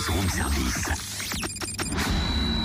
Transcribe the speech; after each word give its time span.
buzz 0.00 0.08
room 0.08 0.28
service. 0.30 0.86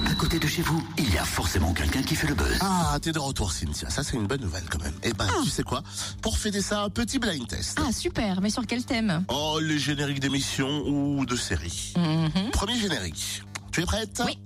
À 0.10 0.14
côté 0.16 0.40
de 0.40 0.48
chez 0.48 0.62
vous, 0.62 0.82
il 0.98 1.14
y 1.14 1.18
a 1.18 1.26
forcément 1.26 1.74
quelqu'un 1.74 2.02
qui 2.02 2.16
fait 2.16 2.28
le 2.28 2.34
buzz. 2.36 2.58
Ah, 2.62 2.98
t'es 3.02 3.12
de 3.12 3.20
retour, 3.20 3.52
Cynthia. 3.52 3.90
Ça, 3.90 4.04
c'est 4.04 4.16
une 4.16 4.26
bonne 4.28 4.40
nouvelle 4.40 4.64
quand 4.70 4.82
même. 4.82 4.94
Eh 5.04 5.12
ben, 5.12 5.28
tu 5.44 5.50
sais 5.50 5.64
quoi? 5.64 5.84
Pour 6.22 6.38
fêter 6.38 6.62
ça, 6.62 6.84
un 6.84 6.90
petit 6.90 7.20
blind 7.20 7.46
test. 7.48 7.78
Ah 7.86 7.92
super, 7.92 8.40
mais 8.40 8.50
sur 8.50 8.66
quel 8.66 8.86
thème? 8.86 9.26
Oh, 9.28 9.60
les 9.62 9.78
génériques 9.80 10.22
d'émissions 10.22 10.84
ou 10.88 11.26
de 11.26 11.36
séries. 11.36 11.94
Mhm. 11.98 12.52
Premier 12.52 12.80
générique. 12.80 13.44
Tu 13.74 13.82
es 13.82 13.86
prête? 13.86 14.22
Oui. 14.26 14.40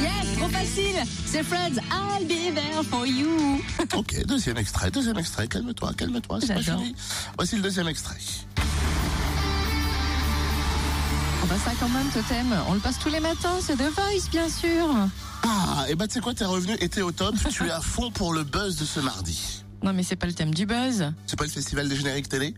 Yes, 0.00 0.38
trop 0.38 0.48
facile 0.48 1.02
C'est 1.26 1.42
Friends, 1.42 1.80
I'll 1.90 2.24
be 2.26 2.54
there 2.54 2.84
for 2.88 3.04
you 3.04 3.60
Ok, 3.96 4.24
deuxième 4.26 4.58
extrait, 4.58 4.92
deuxième 4.92 5.18
extrait. 5.18 5.48
Calme-toi, 5.48 5.92
calme-toi, 5.96 6.38
c'est 6.40 6.54
pas 6.54 6.60
J'adore. 6.60 6.82
fini. 6.82 6.94
Voici 7.36 7.56
le 7.56 7.62
deuxième 7.62 7.88
extrait. 7.88 8.18
Oh 11.46 11.48
bah 11.48 11.56
ça 11.64 11.70
quand 11.78 11.88
même, 11.90 12.08
Totem, 12.08 12.52
on 12.68 12.74
le 12.74 12.80
passe 12.80 12.98
tous 12.98 13.08
les 13.08 13.20
matins, 13.20 13.54
c'est 13.60 13.76
The 13.76 13.82
Voice 13.94 14.28
bien 14.32 14.48
sûr 14.48 14.88
Ah, 15.44 15.84
et 15.88 15.94
bah 15.94 16.08
tu 16.08 16.14
sais 16.14 16.20
quoi, 16.20 16.34
t'es 16.34 16.44
revenu 16.44 16.74
et 16.80 16.88
t'es 16.88 17.02
au 17.02 17.12
top. 17.12 17.36
tu 17.50 17.64
es 17.66 17.70
à 17.70 17.80
fond 17.80 18.10
pour 18.10 18.32
le 18.32 18.42
buzz 18.42 18.76
de 18.76 18.84
ce 18.84 18.98
mardi. 18.98 19.62
Non 19.84 19.92
mais 19.92 20.02
c'est 20.02 20.16
pas 20.16 20.26
le 20.26 20.32
thème 20.32 20.52
du 20.52 20.66
buzz. 20.66 21.12
C'est 21.26 21.38
pas 21.38 21.44
le 21.44 21.50
festival 21.50 21.88
des 21.88 21.94
génériques 21.94 22.28
télé? 22.28 22.52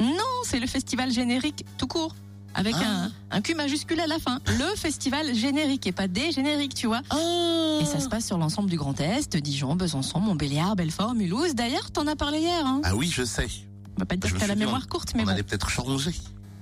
Non, 0.00 0.08
c'est 0.44 0.60
le 0.60 0.66
festival 0.66 1.10
générique 1.10 1.64
tout 1.78 1.86
court. 1.86 2.14
Avec 2.56 2.74
Ah. 2.78 3.08
un, 3.30 3.36
un 3.38 3.40
Q 3.40 3.54
majuscule 3.54 3.98
à 4.00 4.06
la 4.06 4.18
fin. 4.18 4.40
Le 4.46 4.76
festival 4.76 5.34
générique 5.34 5.86
et 5.86 5.92
pas 5.92 6.06
des 6.06 6.30
génériques, 6.30 6.74
tu 6.74 6.86
vois. 6.86 7.00
Ah 7.10 7.78
Et 7.80 7.84
ça 7.86 7.98
se 7.98 8.08
passe 8.08 8.26
sur 8.26 8.36
l'ensemble 8.38 8.68
du 8.70 8.76
Grand 8.76 9.00
Est, 9.00 9.36
Dijon, 9.38 9.74
Besançon, 9.74 10.20
Montbéliard, 10.20 10.76
Belfort, 10.76 11.14
Mulhouse. 11.14 11.54
D'ailleurs, 11.54 11.90
t'en 11.90 12.06
as 12.06 12.14
parlé 12.14 12.40
hier, 12.40 12.64
hein. 12.64 12.80
Ah 12.84 12.94
oui, 12.94 13.10
je 13.12 13.24
sais. 13.24 13.48
On 13.96 14.00
va 14.00 14.06
pas 14.06 14.14
te 14.16 14.20
dire 14.20 14.30
Je 14.30 14.34
que 14.34 14.40
t'as 14.40 14.46
la 14.46 14.54
dit, 14.54 14.60
mémoire 14.60 14.86
courte, 14.86 15.12
mais 15.16 15.22
On 15.22 15.24
bon. 15.24 15.30
allait 15.32 15.42
peut-être 15.42 15.68
changer. 15.70 16.14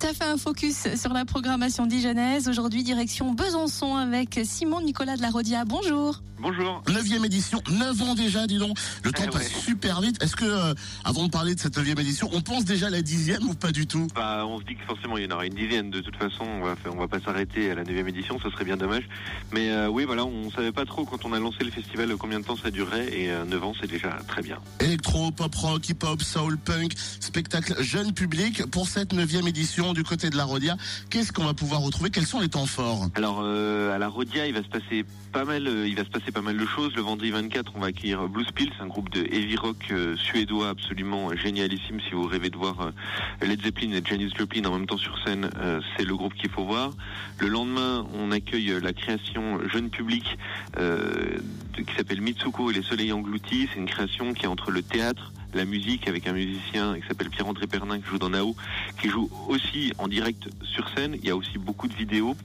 T'as 0.02 0.14
fait 0.14 0.24
un 0.24 0.36
focus 0.36 0.88
sur 0.96 1.12
la 1.12 1.24
programmation 1.24 1.86
dijonnaise. 1.86 2.48
Aujourd'hui, 2.48 2.82
direction 2.82 3.34
Besançon 3.34 3.94
avec 3.94 4.40
Simon 4.42 4.80
Nicolas 4.80 5.16
de 5.16 5.22
la 5.22 5.30
Rodia. 5.30 5.64
Bonjour. 5.64 6.20
Bonjour. 6.40 6.82
Neuvième 6.92 7.24
édition, 7.24 7.62
9 7.70 8.02
ans 8.02 8.14
déjà, 8.16 8.48
dis 8.48 8.58
donc. 8.58 8.76
Le 9.04 9.12
temps 9.12 9.22
Eh 9.28 9.30
passe 9.30 9.42
ouais. 9.44 9.60
super 9.64 10.00
vite. 10.00 10.20
Est-ce 10.20 10.34
que, 10.34 10.44
euh, 10.44 10.74
avant 11.04 11.26
de 11.26 11.30
parler 11.30 11.54
de 11.54 11.60
cette 11.60 11.76
neuvième 11.76 12.00
édition, 12.00 12.28
on 12.32 12.40
pense 12.40 12.64
déjà 12.64 12.88
à 12.88 12.90
la 12.90 13.00
dixième 13.00 13.48
ou 13.48 13.54
pas 13.54 13.70
du 13.70 13.86
tout? 13.86 14.08
Bah, 14.16 14.44
on 14.44 14.58
se 14.58 14.64
dit 14.64 14.74
que 14.74 14.84
forcément 14.84 15.16
il 15.18 15.22
y 15.22 15.26
en 15.28 15.36
aura 15.36 15.46
une 15.46 15.54
dizaine. 15.54 15.90
De 15.92 16.00
toute 16.00 16.16
façon, 16.16 16.42
on 16.44 16.64
va, 16.64 16.74
faire- 16.74 16.92
on 16.92 16.98
va 16.98 17.06
pas 17.06 17.20
s'arrêter 17.20 17.70
à 17.70 17.76
la 17.76 17.84
9 17.84 18.08
édition, 18.08 18.40
ce 18.42 18.50
serait 18.50 18.64
bien 18.64 18.76
dommage. 18.76 19.04
Mais 19.52 19.70
euh, 19.70 19.86
oui, 19.88 20.02
voilà, 20.04 20.24
on 20.24 20.50
savait 20.50 20.72
pas 20.72 20.84
trop 20.84 21.04
quand 21.04 21.24
on 21.24 21.32
a 21.32 21.38
lancé 21.38 21.58
le 21.62 21.70
festival 21.70 22.12
combien 22.16 22.40
de 22.40 22.44
temps 22.44 22.56
ça 22.56 22.72
durerait 22.72 23.06
et 23.16 23.30
euh, 23.30 23.44
9 23.44 23.62
ans 23.62 23.72
c'est 23.80 23.88
déjà 23.88 24.18
très 24.26 24.42
bien. 24.42 24.58
Électro, 24.80 25.30
pop 25.30 25.54
rock, 25.54 25.88
hip 25.88 25.98
hop, 26.02 26.22
soul, 26.22 26.58
punk, 26.58 26.94
spectacle 27.20 27.80
jeune 27.80 28.12
public 28.12 28.66
pour 28.66 28.88
cette 28.88 29.12
neuvième 29.12 29.46
édition 29.46 29.91
du 29.92 30.04
côté 30.04 30.30
de 30.30 30.36
la 30.36 30.44
Rodia. 30.44 30.76
Qu'est-ce 31.10 31.32
qu'on 31.32 31.44
va 31.44 31.54
pouvoir 31.54 31.80
retrouver? 31.80 32.10
Quels 32.10 32.26
sont 32.26 32.40
les 32.40 32.48
temps 32.48 32.66
forts? 32.66 33.08
Alors 33.14 33.40
euh, 33.42 33.94
à 33.94 33.98
la 33.98 34.08
Rodia, 34.08 34.46
il 34.46 34.54
va 34.54 34.62
se 34.62 34.68
passer 34.68 35.04
pas 35.32 35.44
mal, 35.44 35.66
euh, 35.66 35.86
il 35.86 35.94
va 35.96 36.04
se 36.04 36.10
passer 36.10 36.32
pas 36.32 36.42
mal 36.42 36.56
de 36.56 36.66
choses. 36.66 36.94
Le 36.94 37.02
vendredi 37.02 37.30
24, 37.30 37.72
on 37.74 37.80
va 37.80 37.88
accueillir 37.88 38.28
Blues 38.28 38.50
Pills, 38.54 38.72
un 38.80 38.86
groupe 38.86 39.10
de 39.10 39.20
heavy 39.20 39.56
rock 39.56 39.76
euh, 39.90 40.16
suédois 40.16 40.70
absolument 40.70 41.34
génialissime. 41.36 42.00
Si 42.00 42.12
vous 42.12 42.26
rêvez 42.26 42.50
de 42.50 42.56
voir 42.56 42.92
Led 43.40 43.62
Zeppelin 43.62 43.92
et 43.92 44.02
Janis 44.04 44.32
Joplin 44.36 44.64
en 44.64 44.72
même 44.72 44.86
temps 44.86 44.96
sur 44.96 45.16
scène, 45.24 45.50
c'est 45.96 46.04
le 46.04 46.16
groupe 46.16 46.34
qu'il 46.34 46.50
faut 46.50 46.64
voir. 46.64 46.90
Le 47.38 47.48
lendemain, 47.48 48.06
on 48.14 48.30
accueille 48.30 48.78
la 48.82 48.92
création 48.92 49.58
jeune 49.68 49.90
public 49.90 50.38
qui 50.76 51.94
s'appelle 51.96 52.20
Mitsuko 52.20 52.70
et 52.70 52.74
les 52.74 52.82
Soleils 52.82 53.12
Engloutis. 53.12 53.68
C'est 53.72 53.78
une 53.78 53.88
création 53.88 54.32
qui 54.34 54.44
est 54.44 54.48
entre 54.48 54.70
le 54.70 54.82
théâtre 54.82 55.32
la 55.54 55.64
musique 55.64 56.08
avec 56.08 56.26
un 56.26 56.32
musicien 56.32 56.98
qui 57.00 57.06
s'appelle 57.06 57.30
Pierre-André 57.30 57.66
Pernin 57.66 58.00
qui 58.00 58.06
joue 58.06 58.18
dans 58.18 58.30
Nao, 58.30 58.54
qui 59.00 59.08
joue 59.08 59.30
aussi 59.48 59.92
en 59.98 60.08
direct 60.08 60.48
sur 60.62 60.88
scène. 60.90 61.16
Il 61.22 61.26
y 61.26 61.30
a 61.30 61.36
aussi 61.36 61.58
beaucoup 61.58 61.88
de 61.88 61.94
vidéos. 61.94 62.36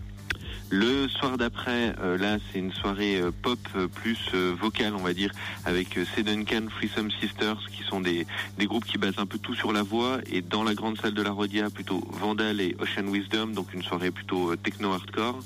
Le 0.69 1.07
soir 1.07 1.37
d'après, 1.37 1.95
euh, 2.01 2.17
là, 2.17 2.39
c'est 2.51 2.59
une 2.59 2.73
soirée 2.73 3.21
euh, 3.21 3.31
pop 3.31 3.59
euh, 3.77 3.87
plus 3.87 4.33
vocale, 4.33 4.95
on 4.95 5.01
va 5.01 5.13
dire, 5.13 5.31
avec 5.63 5.97
C. 6.13 6.23
Duncan, 6.23 6.65
Threesome 6.69 7.09
Sisters, 7.09 7.65
qui 7.71 7.83
sont 7.83 8.01
des, 8.01 8.27
des 8.57 8.65
groupes 8.65 8.83
qui 8.83 8.97
basent 8.97 9.17
un 9.17 9.25
peu 9.25 9.37
tout 9.37 9.55
sur 9.55 9.71
la 9.71 9.81
voix. 9.81 10.19
Et 10.29 10.41
dans 10.41 10.65
la 10.65 10.73
grande 10.73 10.99
salle 10.99 11.13
de 11.13 11.21
la 11.21 11.31
Rodia, 11.31 11.69
plutôt 11.69 12.03
Vandal 12.11 12.59
et 12.59 12.75
Ocean 12.79 13.07
Wisdom, 13.07 13.47
donc 13.47 13.73
une 13.73 13.83
soirée 13.83 14.11
plutôt 14.11 14.57
techno-hardcore. 14.57 15.39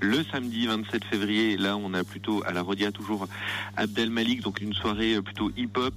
Le 0.00 0.22
samedi 0.24 0.66
27 0.66 1.04
février, 1.04 1.56
là, 1.56 1.76
on 1.76 1.94
a 1.94 2.04
plutôt 2.04 2.42
à 2.46 2.52
la 2.52 2.62
Rodia 2.62 2.92
toujours 2.92 3.28
Abdel 3.76 4.10
Malik, 4.10 4.42
donc 4.42 4.60
une 4.60 4.74
soirée 4.74 5.14
euh, 5.14 5.22
plutôt 5.22 5.50
hip-hop, 5.56 5.94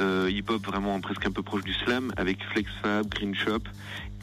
euh, 0.00 0.30
hip-hop 0.30 0.64
vraiment 0.64 1.00
presque 1.00 1.26
un 1.26 1.30
peu 1.30 1.42
proche 1.42 1.64
du 1.64 1.72
slam, 1.72 2.12
avec 2.16 2.42
Flex 2.44 2.70
Fab, 2.82 3.08
Green 3.08 3.34
Shop. 3.34 3.60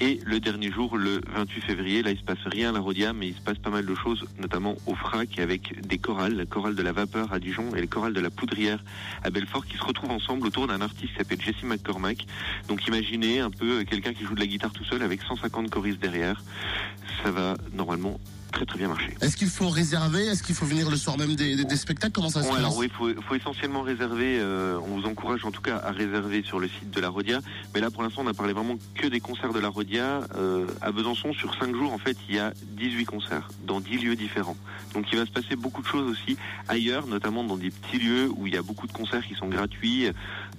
Et 0.01 0.19
le 0.25 0.41
dernier 0.41 0.71
jour, 0.71 0.97
le 0.97 1.21
28 1.33 1.61
février, 1.61 2.03
là 2.03 2.11
il 2.11 2.17
se 2.17 2.23
passe 2.23 2.43
rien 2.47 2.69
à 2.69 2.71
la 2.73 2.79
Rodia, 2.81 3.13
mais 3.13 3.29
il 3.29 3.33
se 3.33 3.39
passe 3.39 3.57
pas 3.59 3.69
mal 3.69 3.85
de 3.85 3.95
choses, 3.95 4.25
notamment 4.37 4.75
au 4.87 4.95
FRAC 4.95 5.39
avec 5.39 5.87
des 5.87 5.97
chorales, 5.97 6.35
la 6.35 6.45
chorale 6.45 6.75
de 6.75 6.81
la 6.81 6.91
vapeur 6.91 7.31
à 7.31 7.39
Dijon 7.39 7.73
et 7.75 7.79
les 7.79 7.87
chorales 7.87 8.13
de 8.13 8.19
la 8.19 8.29
poudrière 8.29 8.83
à 9.23 9.29
Belfort 9.29 9.65
qui 9.65 9.77
se 9.77 9.83
retrouvent 9.83 10.11
ensemble 10.11 10.47
autour 10.47 10.67
d'un 10.67 10.81
artiste 10.81 11.13
qui 11.13 11.17
s'appelle 11.17 11.41
Jesse 11.41 11.63
McCormack. 11.63 12.25
Donc 12.67 12.85
imaginez 12.87 13.39
un 13.39 13.49
peu 13.49 13.79
euh, 13.79 13.83
quelqu'un 13.85 14.13
qui 14.13 14.25
joue 14.25 14.35
de 14.35 14.39
la 14.41 14.47
guitare 14.47 14.73
tout 14.73 14.83
seul 14.83 15.01
avec 15.01 15.21
150 15.21 15.69
choristes 15.69 16.01
derrière. 16.01 16.43
Ça 17.23 17.31
va 17.31 17.55
normalement 17.73 18.19
très 18.55 18.65
très 18.65 18.77
bien 18.79 18.87
marcher. 18.87 19.13
Est-ce 19.21 19.35
qu'il 19.35 19.49
faut 19.49 19.67
réserver? 19.69 20.25
Est-ce 20.27 20.41
qu'il 20.41 20.55
faut 20.55 20.65
venir 20.65 20.89
le 20.89 20.95
soir 20.95 21.17
même 21.17 21.35
des, 21.35 21.55
des- 21.57 21.65
des 21.65 21.75
spectacles? 21.75 22.13
Comment 22.13 22.29
ça 22.29 22.41
se 22.41 22.47
passe? 22.47 22.57
alors 22.57 22.77
oui, 22.77 22.89
faut, 22.97 23.09
faut 23.27 23.35
essentiellement 23.35 23.81
réserver. 23.81 24.39
euh, 24.39 24.79
on 24.87 24.99
vous 24.99 25.05
encourage 25.07 25.43
en 25.43 25.51
tout 25.51 25.61
cas 25.61 25.77
à 25.77 25.91
réserver 25.91 26.41
sur 26.43 26.59
le 26.59 26.67
site 26.69 26.89
de 26.91 27.01
la 27.01 27.09
Rodia. 27.09 27.39
Mais 27.73 27.81
là, 27.81 27.91
pour 27.91 28.01
l'instant, 28.01 28.21
on 28.23 28.27
a 28.27 28.33
parlé 28.33 28.53
vraiment 28.53 28.77
que 28.95 29.07
des 29.07 29.19
concerts 29.19 29.51
de 29.51 29.59
la 29.59 29.67
Rodia. 29.67 30.21
Euh, 30.37 30.65
à 30.81 30.91
Besançon, 30.93 31.33
sur 31.33 31.53
5 31.59 31.75
jours, 31.75 31.91
en 31.91 31.97
fait, 31.97 32.17
il 32.29 32.35
y 32.35 32.39
a 32.39 32.53
18 32.77 33.05
concerts 33.05 33.49
dans 33.67 33.81
10 33.81 33.97
lieux 33.97 34.15
différents. 34.15 34.57
Donc, 34.93 35.05
il 35.11 35.17
va 35.19 35.25
se 35.25 35.31
passer 35.31 35.57
beaucoup 35.57 35.81
de 35.81 35.87
choses 35.87 36.09
aussi 36.09 36.37
ailleurs, 36.69 37.07
notamment 37.07 37.43
dans 37.43 37.57
des 37.57 37.71
petits 37.71 37.99
lieux 37.99 38.29
où 38.37 38.47
il 38.47 38.53
y 38.53 38.57
a 38.57 38.61
beaucoup 38.61 38.87
de 38.87 38.93
concerts 38.93 39.25
qui 39.27 39.35
sont 39.35 39.47
gratuits, 39.49 40.07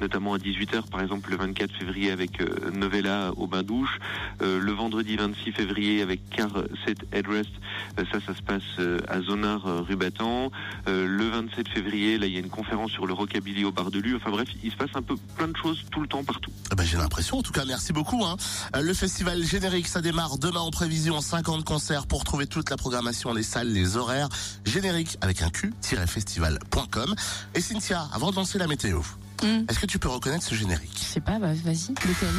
notamment 0.02 0.34
à 0.34 0.38
18h, 0.38 0.90
par 0.90 1.00
exemple, 1.00 1.30
le 1.30 1.36
24 1.38 1.72
février 1.74 2.10
avec 2.10 2.42
euh, 2.42 2.70
Novella 2.74 3.32
au 3.38 3.46
bain-douche. 3.46 3.98
Euh, 4.42 4.58
le 4.60 4.72
vendredi 4.72 5.16
26 5.16 5.52
février 5.52 6.02
avec 6.02 6.20
Car 6.28 6.50
Set 6.84 6.98
Headrest. 7.12 7.50
Euh, 7.98 8.04
ça, 8.12 8.18
ça 8.26 8.34
se 8.34 8.42
passe 8.42 8.62
euh, 8.78 8.98
à 9.08 9.20
Zonard, 9.20 9.66
euh, 9.66 9.80
rue 9.82 9.96
Battant. 9.96 10.50
Le 10.86 11.28
27 11.28 11.68
février, 11.68 12.18
là, 12.18 12.26
il 12.26 12.32
y 12.32 12.36
a 12.36 12.40
une 12.40 12.48
conférence 12.50 12.90
sur 12.92 13.06
le 13.06 13.12
rockabilly 13.12 13.64
au 13.64 13.72
bar 13.72 13.90
de 13.90 13.98
Lu. 13.98 14.16
Enfin 14.16 14.30
bref, 14.30 14.48
il 14.62 14.70
se 14.70 14.76
passe 14.76 14.90
un 14.94 15.02
peu 15.02 15.16
plein 15.36 15.48
de 15.48 15.56
choses 15.56 15.82
tout 15.90 16.00
le 16.00 16.06
temps 16.08 16.22
partout. 16.24 16.50
Eh 16.72 16.74
ben, 16.74 16.84
J'ai 16.84 16.96
l'impression, 16.96 17.38
en 17.38 17.42
tout 17.42 17.52
cas, 17.52 17.64
merci 17.64 17.92
beaucoup. 17.92 18.24
Hein. 18.24 18.36
Le 18.80 18.94
festival 18.94 19.42
générique, 19.42 19.88
ça 19.88 20.00
démarre 20.00 20.38
demain 20.38 20.60
en 20.60 20.70
prévision, 20.70 21.20
50 21.20 21.64
concerts 21.64 22.06
pour 22.06 22.24
trouver 22.24 22.46
toute 22.46 22.70
la 22.70 22.76
programmation, 22.76 23.32
les 23.32 23.42
salles, 23.42 23.72
les 23.72 23.96
horaires. 23.96 24.28
Générique 24.64 25.16
avec 25.20 25.42
un 25.42 25.50
Q-festival.com. 25.50 27.14
Et 27.54 27.60
Cynthia, 27.60 28.06
avant 28.12 28.30
de 28.30 28.36
lancer 28.36 28.58
la 28.58 28.66
météo, 28.66 29.00
Hmm. 29.42 29.64
est-ce 29.68 29.78
que 29.78 29.84
tu 29.86 29.98
peux 29.98 30.08
reconnaître 30.08 30.44
ce 30.44 30.54
générique? 30.54 30.96
Je 30.98 31.04
sais 31.04 31.20
pas, 31.20 31.38
bah, 31.38 31.48
vas-y, 31.52 31.90
lequel 31.90 32.32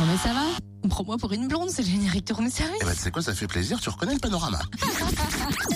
Non 0.00 0.06
mais 0.06 0.16
ça 0.16 0.32
va? 0.32 0.40
Prends-moi 0.88 1.16
pour 1.16 1.32
une 1.32 1.48
blonde, 1.48 1.70
c'est 1.70 1.82
le 1.82 1.88
générique 1.88 2.26
de 2.26 2.34
room 2.34 2.50
service. 2.50 2.78
Eh 2.82 2.84
ben, 2.84 2.92
tu 2.92 2.98
sais 2.98 3.10
quoi, 3.10 3.22
ça 3.22 3.34
fait 3.34 3.46
plaisir, 3.46 3.80
tu 3.80 3.88
reconnais 3.88 4.14
le 4.14 4.20
panorama. 4.20 4.60